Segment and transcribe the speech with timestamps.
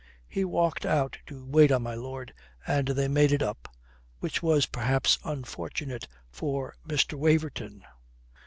[0.27, 2.33] He walked out to wait on my lord,
[2.65, 3.67] and they made it up,
[4.19, 7.13] which was perhaps unfortunate for Mr.
[7.13, 7.85] Waverton.